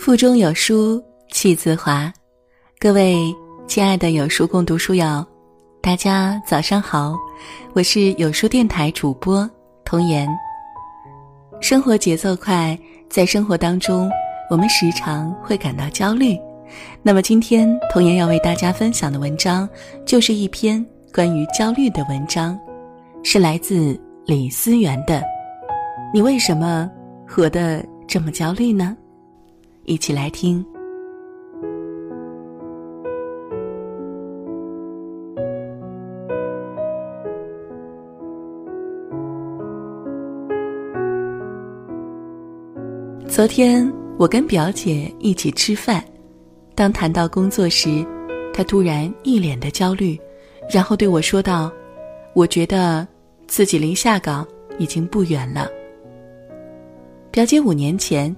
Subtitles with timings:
[0.00, 2.10] 腹中有书气自华，
[2.78, 3.36] 各位
[3.66, 5.22] 亲爱的有书共读书友，
[5.82, 7.14] 大家早上好，
[7.74, 9.48] 我是有书电台主播
[9.84, 10.26] 童言。
[11.60, 12.76] 生活节奏快，
[13.10, 14.10] 在生活当中，
[14.48, 16.34] 我们时常会感到焦虑。
[17.02, 19.68] 那么今天童言要为大家分享的文章，
[20.06, 22.58] 就是一篇关于焦虑的文章，
[23.22, 25.22] 是来自李思源的。
[26.14, 26.90] 你为什么
[27.28, 28.96] 活得这么焦虑呢？
[29.90, 30.64] 一起来听。
[43.26, 46.04] 昨天我跟表姐一起吃饭，
[46.76, 48.06] 当谈到工作时，
[48.54, 50.16] 她突然一脸的焦虑，
[50.72, 51.68] 然后对我说道
[52.32, 53.04] ：“我觉得
[53.48, 54.46] 自己离下岗
[54.78, 55.68] 已经不远了。”
[57.32, 58.32] 表姐五年前。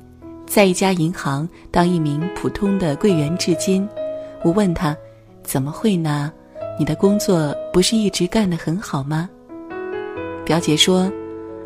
[0.46, 3.88] 在一家银行当一名普通的柜员至今，
[4.44, 4.94] 我问他
[5.42, 6.30] ：“怎么会呢？
[6.78, 9.28] 你的工作不是一直干得很好吗？”
[10.44, 11.10] 表姐说：“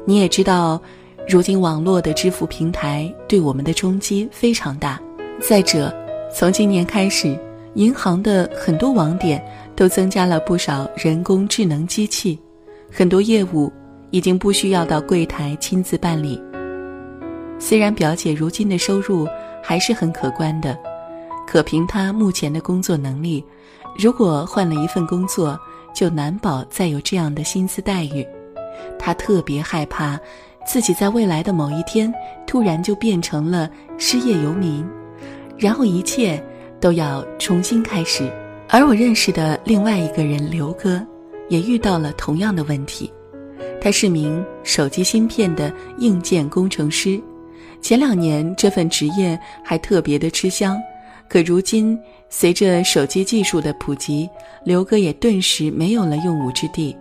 [0.04, 0.80] 你也知道，
[1.28, 5.00] 如今网络的支付平台对我们的冲击非常大。
[5.40, 5.92] 再者，
[6.32, 7.36] 从今年开始，
[7.74, 12.38] 银行的很多网点都增加了不少人工智能机器，
[12.92, 13.72] 很多业务
[14.10, 16.40] 已经不需要到柜台亲自办理。”
[17.58, 19.26] 虽然表姐如今的收入
[19.62, 20.78] 还是很可观的，
[21.46, 23.44] 可凭她目前的工作能力，
[23.98, 25.58] 如果换了一份工作，
[25.94, 28.26] 就难保再有这样的薪资待遇。
[28.98, 30.20] 她特别害怕
[30.66, 32.12] 自己在未来的某一天
[32.46, 34.86] 突然就变成了失业游民，
[35.56, 36.42] 然后一切
[36.78, 38.30] 都要重新开始。
[38.68, 41.00] 而我认识的另外一个人刘哥，
[41.48, 43.10] 也遇到了同样的问题。
[43.80, 47.20] 他是名手机芯片的硬件工程师。
[47.86, 50.76] 前两年这份职业还特别的吃香，
[51.28, 51.96] 可如今
[52.28, 54.28] 随着手机技术的普及，
[54.64, 56.96] 刘哥也顿时没有了用武之地。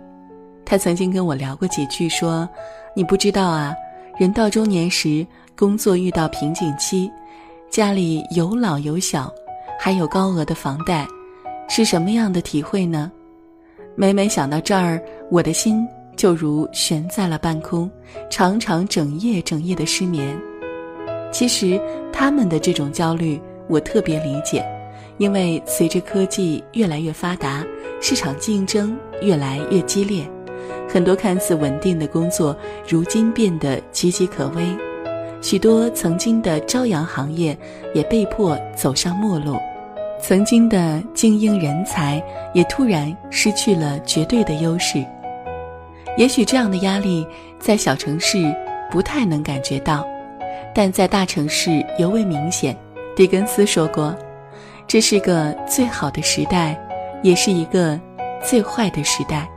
[0.64, 2.48] 他曾经跟我聊过几句，说
[2.94, 3.74] ：“你不知道啊，
[4.16, 5.26] 人到中年时，
[5.56, 7.10] 工作遇到瓶颈期，
[7.68, 9.28] 家里有老有小，
[9.80, 11.04] 还有高额的房贷，
[11.68, 13.10] 是什么样的体会呢？”
[13.96, 17.90] 每每想到这儿，我的心就如悬在了半空，
[18.30, 20.38] 常常整夜整夜的失眠。
[21.32, 21.80] 其实
[22.12, 24.64] 他们的这种焦虑，我特别理解，
[25.18, 27.64] 因为随着科技越来越发达，
[28.00, 30.26] 市场竞争越来越激烈，
[30.88, 32.56] 很多看似稳定的工作，
[32.88, 34.64] 如今变得岌岌可危，
[35.42, 37.56] 许多曾经的朝阳行业
[37.92, 39.56] 也被迫走上末路，
[40.22, 42.22] 曾经的精英人才
[42.54, 45.04] 也突然失去了绝对的优势。
[46.16, 47.26] 也许这样的压力
[47.58, 48.38] 在小城市
[48.90, 50.06] 不太能感觉到。
[50.76, 52.76] 但在大城市尤为明显。
[53.16, 54.14] 狄更斯说过
[54.86, 56.78] ：“这是个最好的时代，
[57.22, 57.98] 也是一个
[58.44, 59.48] 最坏的时代。”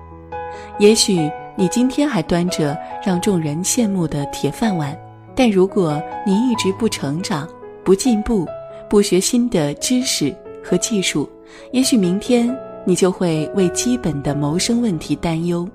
[0.79, 4.97] 也许你今天还端着让众人羡慕的铁饭碗，
[5.35, 7.45] 但如果你一直不成长、
[7.83, 8.47] 不进步、
[8.89, 11.29] 不学新的知识和技术，
[11.73, 15.67] 也许明天你就会为基本的谋生问题担忧。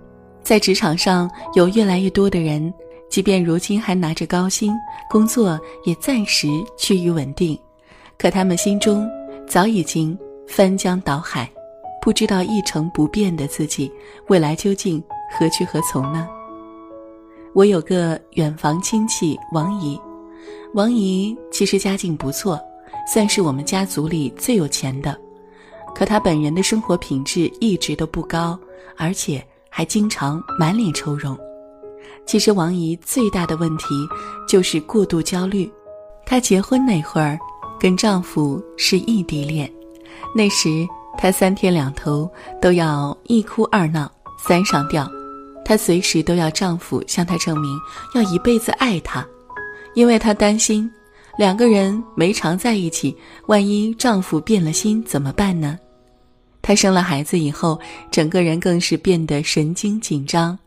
[0.43, 2.72] 在职场上，有越来越多的人。
[3.15, 4.75] 即便如今还拿着高薪，
[5.09, 7.57] 工作也暂时趋于稳定，
[8.19, 9.09] 可他们心中
[9.47, 11.49] 早已经翻江倒海，
[12.03, 13.89] 不知道一成不变的自己
[14.27, 16.29] 未来究竟何去何从呢？
[17.53, 19.97] 我有个远房亲戚王姨，
[20.73, 22.61] 王姨其实家境不错，
[23.07, 25.17] 算是我们家族里最有钱的，
[25.94, 28.59] 可她本人的生活品质一直都不高，
[28.97, 29.41] 而且
[29.71, 31.38] 还经常满脸愁容。
[32.26, 33.87] 其实王姨最大的问题
[34.49, 35.71] 就是过度焦虑。
[36.26, 37.38] 她结婚那会儿，
[37.79, 39.71] 跟丈夫是异地恋，
[40.35, 40.69] 那时
[41.19, 42.31] 她三天两头
[42.61, 45.06] 都要一哭二闹三上吊，
[45.65, 47.79] 她随时都要丈夫向她证明
[48.15, 49.26] 要一辈子爱她，
[49.94, 50.91] 因为她担心
[51.37, 53.15] 两个人没常在一起，
[53.47, 55.79] 万一丈夫变了心怎么办呢？
[56.62, 57.79] 她生了孩子以后，
[58.11, 60.59] 整个人更是变得神经紧张。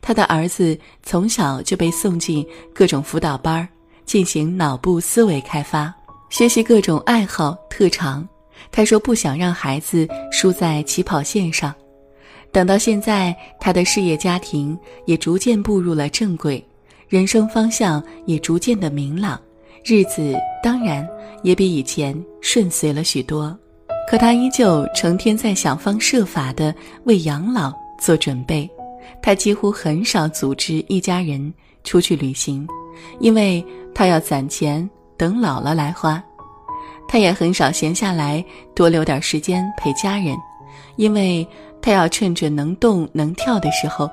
[0.00, 3.66] 他的儿子从小就被送进各种辅导班
[4.04, 5.92] 进行脑部思维开发，
[6.30, 8.26] 学习各种爱好特长。
[8.70, 11.74] 他说不想让孩子输在起跑线上。
[12.52, 16.64] 等到现在，他的事业家庭也逐渐步入了正轨，
[17.08, 19.40] 人生方向也逐渐的明朗，
[19.84, 21.06] 日子当然
[21.42, 23.56] 也比以前顺遂了许多。
[24.08, 26.74] 可他依旧成天在想方设法的
[27.04, 28.70] 为养老做准备。
[29.22, 31.52] 他几乎很少组织一家人
[31.82, 32.66] 出去旅行，
[33.20, 33.64] 因为
[33.94, 36.22] 他要攒钱等老了来花。
[37.06, 40.36] 他也很少闲下来多留点时间陪家人，
[40.96, 41.46] 因为
[41.82, 44.10] 他要趁着能动能跳的时候，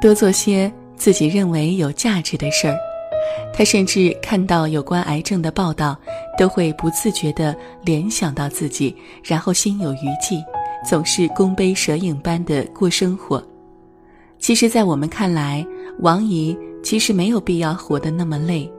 [0.00, 2.76] 多做些自己认为有价值的事儿。
[3.56, 5.96] 他甚至看到有关癌症的报道，
[6.36, 10.44] 都会不自觉地联想到自己，然后心有余悸，
[10.84, 13.42] 总是弓背蛇影般的过生活。
[14.44, 15.66] 其实，在我们看来，
[16.00, 18.70] 王姨其实没有必要活得那么累。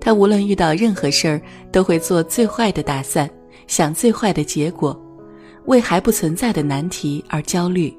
[0.00, 1.42] 她无论遇到任何事儿，
[1.72, 3.28] 都会做最坏的打算，
[3.66, 4.96] 想最坏的结果，
[5.64, 7.92] 为还不存在的难题而焦虑。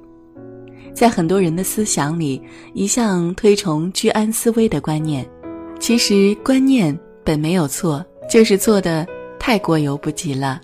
[0.94, 2.42] 在很多人的思想里，
[2.74, 5.30] 一向推崇居安思危的观念。
[5.77, 9.06] 其实观念本没有错，就是做的
[9.38, 10.62] 太过犹不及了。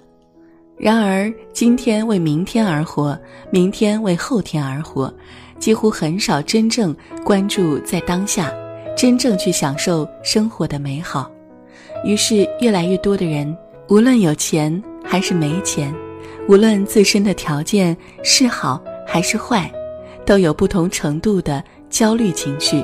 [0.77, 3.19] 然而，今天为明天而活，
[3.51, 5.13] 明天为后天而活，
[5.59, 8.53] 几乎很少真正关注在当下，
[8.95, 11.31] 真正去享受生活的美好。
[12.03, 13.55] 于是，越来越多的人，
[13.89, 15.93] 无论有钱还是没钱，
[16.47, 19.71] 无论自身的条件是好还是坏，
[20.25, 22.83] 都有不同程度的焦虑情绪。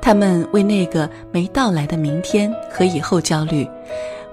[0.00, 3.66] 他们为那个没到来的明天和以后焦虑，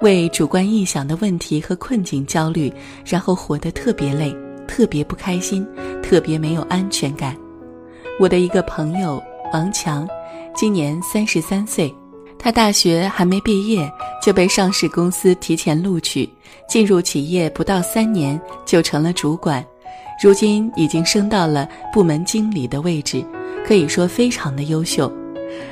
[0.02, 2.72] 为主观臆想的问题和困境焦虑，
[3.06, 4.36] 然后活得特别累，
[4.68, 5.66] 特别不开心，
[6.04, 7.36] 特别没有安全感。
[8.20, 9.24] 我的一个朋友
[9.54, 10.06] 王强，
[10.54, 11.94] 今年三十三岁，
[12.38, 13.90] 他大学还没毕业
[14.22, 16.30] 就被上市公司提前录取，
[16.68, 19.66] 进入企业不到三年就成了主管，
[20.22, 23.24] 如今已经升到了部门经理的位置，
[23.66, 25.10] 可以说非常的优秀。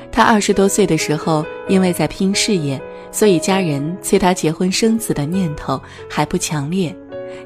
[0.09, 5.79] 他二十多岁的时候，因为在拼事业，所以家人催他结婚生子的念头
[6.09, 6.95] 还不强烈。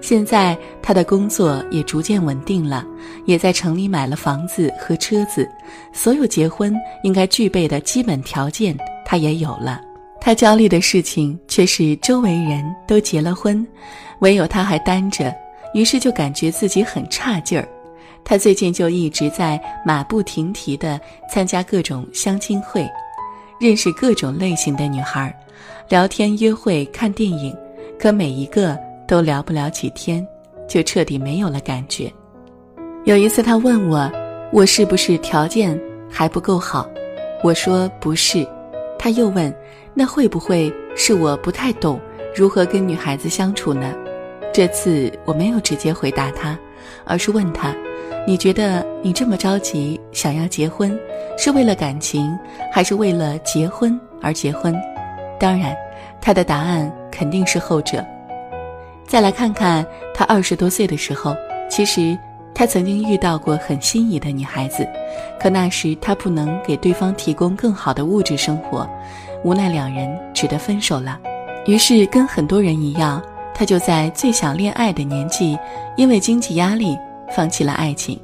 [0.02, 2.84] 现在他的工作也逐渐稳定了，
[3.26, 5.48] 也在城里买了房子和车子，
[5.94, 8.76] 所有结婚应该具备的基本条件
[9.06, 9.80] 他也有了。
[10.20, 13.66] 他焦虑的事情却是周围人都结了婚，
[14.20, 15.34] 唯有他还单着，
[15.74, 17.68] 于是就感觉自己很差劲儿。
[18.24, 22.88] 他最近就一直在马不停蹄地参加各种相亲会，
[23.60, 25.36] 认识各种类型的女孩，
[25.90, 27.56] 聊天、约会、看电影，
[28.00, 28.78] 可每一个
[29.12, 30.26] 都聊不了几天，
[30.70, 32.10] 就彻底没有了感觉。
[33.04, 34.10] 有一次，他问我，
[34.54, 35.78] 我是不是条件
[36.10, 36.90] 还不够好？
[37.44, 38.48] 我说不是。
[38.98, 39.54] 他又问，
[39.94, 42.00] 那会不会是我不太懂
[42.34, 43.94] 如何跟女孩子相处呢？
[44.54, 46.58] 这次我没有直接回答他，
[47.04, 47.76] 而是问他。
[48.26, 50.98] 你觉得你这么着急想要结婚，
[51.38, 52.34] 是为了感情，
[52.72, 54.74] 还是为了结婚而结婚？
[55.38, 55.76] 当然，
[56.22, 58.02] 他的答案肯定是后者。
[59.08, 61.36] 再来看看他二十多岁的时候，
[61.70, 62.18] 其实
[62.54, 64.88] 他曾经遇到过很心仪的女孩子，
[65.40, 68.90] 可那时他不能给对方提供更好的物质生活，
[69.44, 71.20] 无奈两人只得分手了。
[71.66, 73.22] 于是跟很多人一样，
[73.54, 75.58] 他就在最想恋爱的年纪，
[75.98, 76.98] 因为经济压力。
[77.34, 78.20] 放弃了爱情，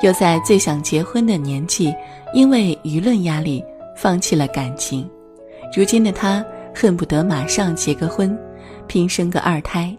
[0.00, 1.94] 又在最想结婚的年纪，
[2.32, 3.62] 因为舆论压力
[3.94, 5.06] 放弃了感情。
[5.76, 6.42] 如今的他
[6.74, 8.34] 恨不得马上结个婚，
[8.86, 9.94] 拼生个二胎。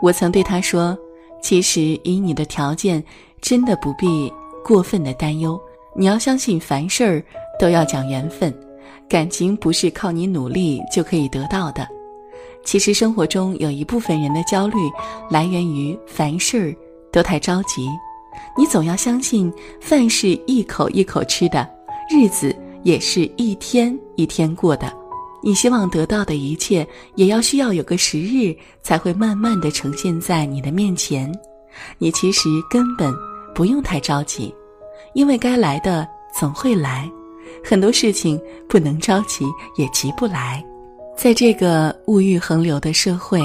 [0.00, 0.96] 我曾对他说
[1.42, 3.02] ：“其实以你的条件，
[3.40, 4.32] 真的不必
[4.64, 5.60] 过分的担忧。
[5.96, 7.22] 你要相信，凡事儿
[7.58, 8.54] 都要讲缘分，
[9.08, 11.86] 感情不是靠你努力就可以得到的。
[12.64, 14.76] 其实生活中有一部分人的焦虑，
[15.30, 16.74] 来源于凡事儿。”
[17.10, 17.88] 都太着急，
[18.54, 19.50] 你总要相信，
[19.80, 21.66] 饭是一口一口吃的，
[22.10, 24.92] 日子也是一天一天过的。
[25.42, 31.32] 你希望得到的一切，也要需要有个时日，才会慢慢的呈现在你的面前。
[31.98, 33.14] 你其实根本
[33.54, 34.52] 不用太着急，
[35.14, 36.06] 因为该来的
[36.38, 37.10] 总会来。
[37.64, 39.44] 很多事情不能着急，
[39.76, 40.64] 也急不来。
[41.16, 43.40] 在这个物欲横流的社会，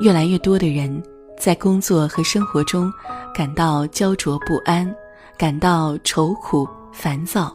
[0.00, 1.02] 越来越多的人。
[1.38, 2.92] 在工作和生活中，
[3.32, 4.92] 感到焦灼不安，
[5.38, 7.52] 感到愁苦烦躁，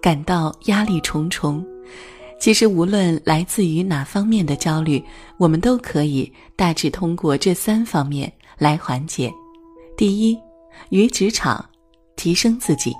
[0.00, 1.62] 感到压力重重。
[2.38, 5.02] 其实，无论来自于哪方面的焦虑，
[5.38, 9.32] 我们都可以大致通过这三方面来缓解。
[9.96, 10.38] 第一，
[10.90, 11.64] 于职场
[12.14, 12.94] 提升自己。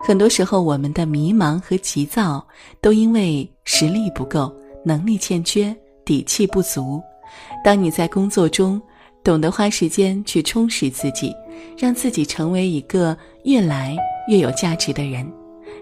[0.00, 2.46] 很多时候，我们的迷茫和急躁，
[2.80, 4.52] 都因为实力不够、
[4.84, 5.74] 能力欠缺、
[6.04, 7.00] 底气不足。
[7.64, 8.80] 当你在工作中，
[9.24, 11.34] 懂得花时间去充实自己，
[11.76, 13.96] 让自己成为一个越来
[14.28, 15.26] 越有价值的人。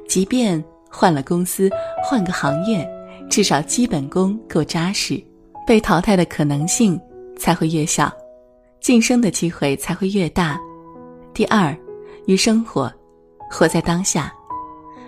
[0.09, 0.63] 即便
[0.99, 1.71] 换了公司，
[2.03, 2.89] 换个行业，
[3.29, 5.23] 至少基本功够扎实，
[5.67, 6.99] 被淘汰的可能性
[7.39, 8.11] 才会越小，
[8.81, 10.59] 晋升的机会才会越大。
[11.35, 11.77] 第二，
[12.27, 12.91] 与生活，
[13.51, 14.33] 活在当下。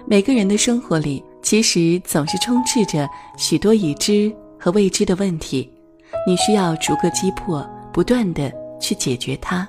[0.04, 4.30] 每个人的生活里，其实总是充斥着许多已知
[4.61, 5.73] 和未知的问题。
[6.26, 9.66] 你需要逐个击破，不断的去解决它。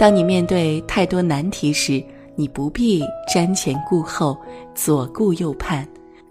[0.00, 2.02] 当你面对太多难题时，
[2.38, 4.38] 你不必瞻前顾后、
[4.72, 5.84] 左顾右盼，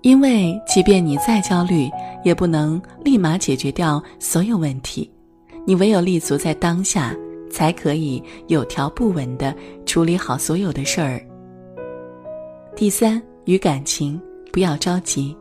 [0.03, 1.89] 因为即便你再焦虑，
[2.23, 5.11] 也不能立马解决掉所有问题。
[5.65, 7.13] 你唯有立足在当下，
[7.51, 9.53] 才可以有条不紊地
[9.85, 11.21] 处理好所有的事儿。
[12.73, 14.17] 第三，与感情
[14.53, 15.35] 不要着急。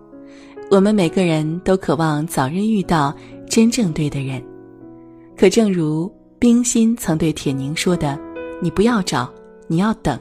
[0.68, 3.14] 我们每个人都渴望早日遇到
[3.48, 4.42] 真正对的人，
[5.36, 8.18] 可正如冰心曾对铁凝说的
[8.60, 9.32] ：“你不要找，
[9.68, 10.18] 你要等。”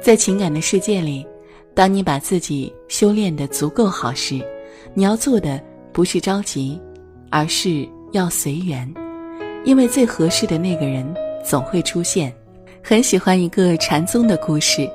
[0.00, 1.26] 在情感的世界里，
[1.74, 4.40] 当你把自己修炼的足够好时，
[4.94, 5.60] 你要做的
[5.92, 6.80] 不是着急，
[7.30, 8.92] 而是要随缘，
[9.64, 11.06] 因为最合适的那个人
[11.44, 12.32] 总会出现。
[12.82, 14.88] 很喜欢一个禅宗的故事，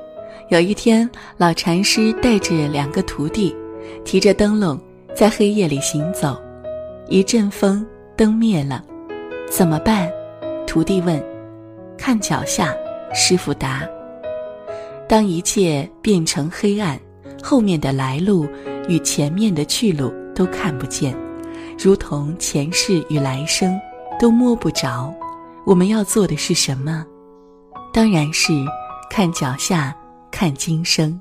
[0.50, 3.54] 有一天，老禅师带着两个徒弟。
[4.04, 4.78] 提着灯笼
[5.14, 6.36] 在黑夜里行走，
[7.08, 7.86] 一阵风，
[8.16, 8.84] 灯灭了，
[9.48, 10.10] 怎么办？
[10.66, 11.22] 徒弟问。
[11.96, 12.74] 看脚下，
[13.14, 13.88] 师傅答。
[15.08, 16.98] 当一切变成黑暗，
[17.42, 18.46] 后面的来路
[18.88, 21.16] 与前面的去路都看不见，
[21.78, 23.78] 如同前世与来生
[24.18, 25.14] 都摸不着。
[25.64, 27.04] 我们要做的是什么？
[27.92, 28.52] 当然是
[29.08, 29.96] 看脚下，
[30.30, 31.18] 看今生。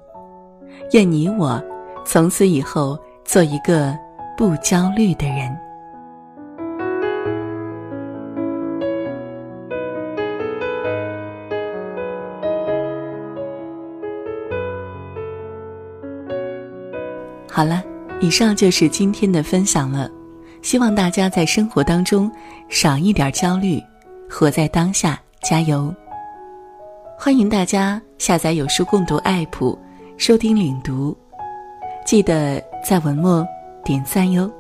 [0.91, 1.61] 愿你我。
[2.03, 3.95] 从此以后，做一个
[4.37, 5.55] 不焦虑的人。
[17.55, 17.81] 好了，
[18.19, 20.11] 以上就是今天的分享了。
[20.61, 22.29] 希望大家在生活当中
[22.67, 23.81] 少一点焦虑，
[24.29, 25.95] 活在当下，加油！
[27.17, 29.77] 欢迎大家下载有书共读 APP，
[30.17, 31.17] 收听领读。
[32.05, 33.47] 记得在文末
[33.85, 34.51] 点赞哟。